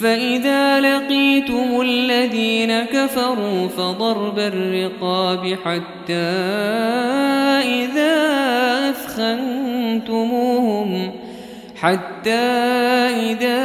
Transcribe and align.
فإذا 0.00 0.80
لقيتم 0.80 1.80
الذين 1.80 2.84
كفروا 2.84 3.68
فضرب 3.68 4.38
الرقاب 4.38 5.56
حتى 5.64 6.14
إذا 7.64 8.14
أثخنتموهم 8.90 11.12
حتى 11.76 12.30
إذا 13.30 13.62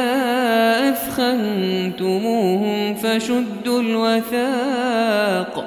أثخنتموهم 0.88 2.94
فشدوا 2.94 3.80
الوثاق. 3.80 5.64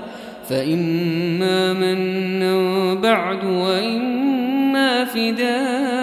فإما 0.49 1.73
منا 1.73 2.93
بعد 2.93 3.45
وإما 3.45 5.05
فداء. 5.05 6.02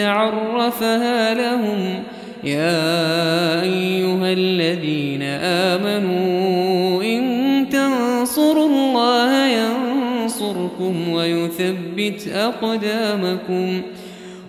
عرفها 0.00 1.34
لهم. 1.34 2.02
يا 2.44 3.62
أيها 3.62 4.32
الذين 4.32 5.22
آمنوا 5.42 7.02
إن 7.02 7.66
تنصروا 7.72 8.68
الله 8.68 9.46
ينصركم 9.46 11.08
ويثبت 11.08 12.28
أقدامكم. 12.34 13.82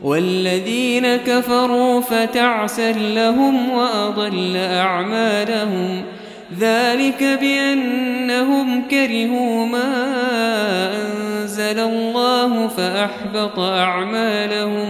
والذين 0.04 1.16
كفروا 1.16 2.02
فتعسا 2.02 2.92
لهم 2.92 3.70
وأضل 3.70 4.58
أعمالهم. 4.58 6.02
ذلك 6.60 7.24
بأنهم 7.42 8.84
كرهوا 8.92 9.66
ما 9.66 10.16
أنزل 10.96 11.80
الله 11.80 12.68
فأحبط 12.68 13.60
أعمالهم. 13.60 14.90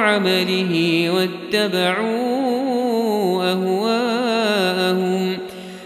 عمله 0.00 1.04
واتبعوا 1.14 2.20
أهواءهم. 3.52 5.38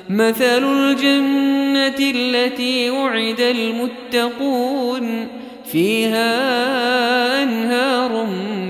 مثل 0.08 0.64
الجنة 0.64 2.12
التي 2.14 2.90
وعد 2.90 3.40
المتقون. 3.40 5.28
فيها 5.72 7.42
أنهار 7.42 8.26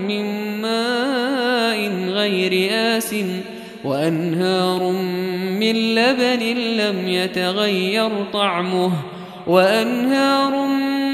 من 0.09 0.25
ماء 0.62 1.91
غير 2.09 2.71
آس 2.72 3.15
وأنهار 3.84 4.93
من 5.60 5.94
لبن 5.94 6.43
لم 6.77 7.09
يتغير 7.09 8.10
طعمه 8.33 8.93
وأنهار 9.47 10.66
من 10.66 11.13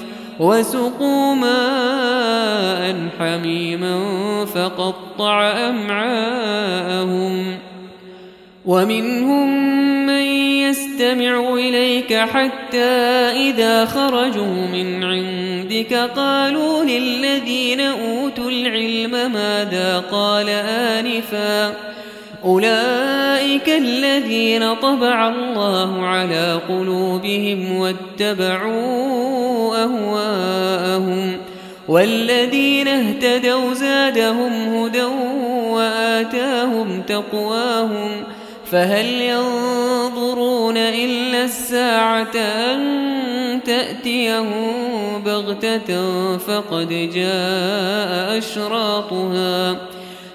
وسقوا 0.41 1.35
ماء 1.35 2.95
حميما 3.19 3.95
فقطع 4.45 5.51
أمعاءهم 5.69 7.57
ومنهم 8.65 9.47
من 10.05 10.23
يستمع 10.65 11.53
إليك 11.53 12.13
حتى 12.13 12.89
إذا 13.49 13.85
خرجوا 13.85 14.67
من 14.73 15.03
عندك 15.03 15.93
قالوا 15.93 16.83
للذين 16.83 17.81
أوتوا 17.81 18.49
العلم 18.51 19.31
ماذا 19.33 20.03
قال 20.11 20.49
آنفا 20.49 21.90
أولئك 22.45 23.69
الذين 23.69 24.73
طبع 24.73 25.29
الله 25.29 26.05
على 26.05 26.59
قلوبهم 26.69 27.77
واتبعوا 27.77 29.75
أهواءهم 29.83 31.37
والذين 31.87 32.87
اهتدوا 32.87 33.73
زادهم 33.73 34.51
هدى 34.53 35.03
وآتاهم 35.69 37.01
تقواهم 37.01 38.23
فهل 38.71 39.05
ينظرون 39.05 40.77
إلا 40.77 41.43
الساعة 41.43 42.35
أن 42.35 42.79
تأتيهم 43.65 44.51
بغتة 45.25 45.97
فقد 46.37 47.09
جاء 47.13 48.37
أشراطها 48.37 49.75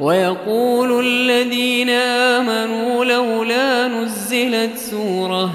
ويقول 0.00 1.06
الذين 1.06 1.90
آمنوا 1.90 3.04
لولا 3.04 3.88
نزلت 3.88 4.76
سورة 4.76 5.50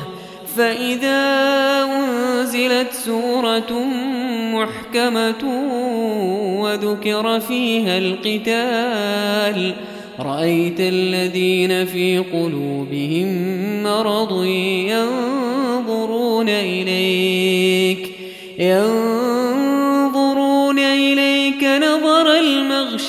فإذا 0.58 1.24
أنزلت 1.84 2.94
سورة 2.94 3.84
محكمة 4.54 5.44
وذكر 6.62 7.40
فيها 7.40 7.98
القتال 7.98 9.74
رأيت 10.20 10.80
الذين 10.80 11.86
في 11.86 12.18
قلوبهم 12.18 13.28
مرض 13.84 14.44
ينظرون 14.90 16.50
إليك 16.50 18.12
ينظرون 18.60 19.45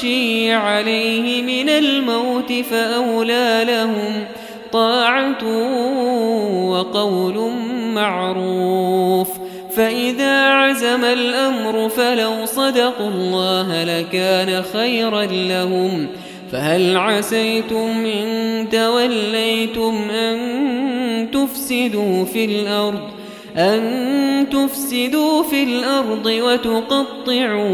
المغشي 0.04 0.52
عليه 0.52 1.42
من 1.42 1.68
الموت 1.68 2.52
فأولى 2.52 3.64
لهم 3.66 4.24
طاعة 4.72 5.44
وقول 6.70 7.50
معروف 7.94 9.28
فإذا 9.76 10.48
عزم 10.48 11.04
الأمر 11.04 11.88
فلو 11.88 12.44
صدقوا 12.44 13.08
الله 13.08 13.84
لكان 13.84 14.62
خيرا 14.62 15.24
لهم 15.24 16.06
فهل 16.52 16.96
عسيتم 16.96 18.06
إن 18.06 18.68
توليتم 18.72 20.10
أن 20.10 21.30
تفسدوا 21.32 22.24
في 22.24 22.44
الأرض 22.44 23.15
أن 23.58 24.46
تفسدوا 24.52 25.42
في 25.42 25.62
الأرض 25.62 26.26
وتقطعوا 26.26 27.70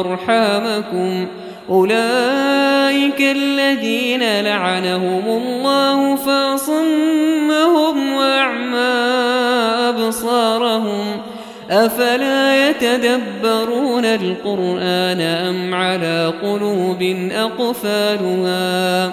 أرحامكم. 0.00 1.26
أولئك 1.70 3.20
الذين 3.20 4.40
لعنهم 4.40 5.22
الله 5.26 6.16
فاصمهم 6.16 8.12
وأعمى 8.12 8.76
أبصارهم. 9.88 11.04
أفلا 11.70 12.68
يتدبرون 12.68 14.04
القرآن 14.04 15.20
أم 15.20 15.74
على 15.74 16.32
قلوب 16.42 17.02
أقفالها؟ 17.32 19.12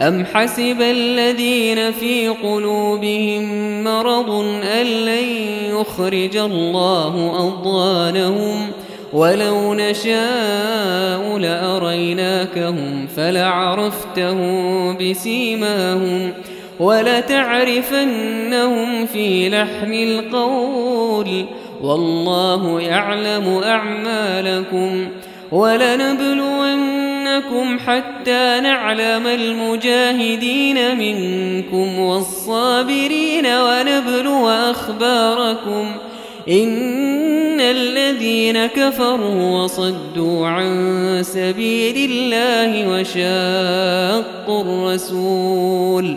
أم 0.00 0.24
حسب 0.24 0.82
الذين 0.82 1.92
في 1.92 2.28
قلوبهم 2.28 3.44
مرض 3.84 4.30
أن 4.62 4.86
لن 4.86 5.24
يخرج 5.70 6.36
الله 6.36 7.34
أضوانهم 7.38 8.70
ولو 9.12 9.74
نشاء 9.74 11.38
لأريناكهم 11.38 13.06
فلعرفتهم 13.16 14.96
بسيماهم 14.96 16.32
ولتعرفنهم 16.80 17.96
في 19.06 19.48
لحن 19.48 19.92
القول 19.92 21.44
والله 21.82 22.80
يعلم 22.80 23.60
أعمالكم 23.64 25.08
ولنبلونكم 27.28 27.78
حتى 27.78 28.60
نعلم 28.62 29.26
المجاهدين 29.26 30.98
منكم 30.98 31.98
والصابرين 31.98 33.46
ونبلو 33.46 34.48
أخباركم 34.48 35.92
إن 36.48 37.60
الذين 37.60 38.66
كفروا 38.66 39.62
وصدوا 39.62 40.46
عن 40.46 41.20
سبيل 41.22 42.10
الله 42.10 42.88
وشاقوا 42.88 44.60
الرسول 44.60 46.16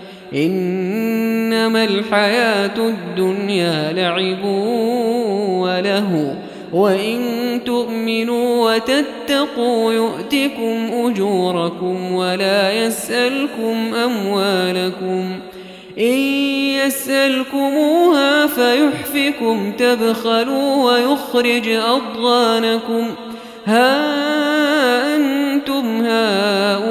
إنما 0.35 1.83
الحياة 1.83 2.77
الدنيا 2.77 3.93
لعب 3.93 4.45
وله 5.61 6.35
وإن 6.73 7.19
تؤمنوا 7.65 8.75
وتتقوا 8.75 9.93
يؤتكم 9.93 10.89
أجوركم 10.93 12.13
ولا 12.13 12.71
يسألكم 12.71 13.95
أموالكم 13.95 15.39
إن 15.99 16.17
يسألكموها 16.85 18.47
فيحفكم 18.47 19.71
تبخلوا 19.71 20.91
ويخرج 20.91 21.69
أضغانكم. 21.69 23.07
ها 23.65 25.15
أنتم 25.15 26.05
هؤلاء 26.05 26.90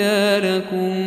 آثاركم 0.00 0.99